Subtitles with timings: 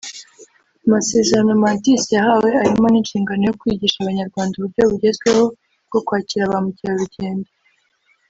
[0.85, 5.43] Amasezerano Mantis yahawe arimo n’inshingano yo kwigisha Abanyarwanda uburyo bugezweho
[5.87, 7.49] bwo kwakira ba mukerarugendo